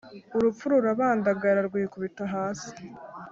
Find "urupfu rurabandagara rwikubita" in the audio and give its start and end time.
0.35-2.23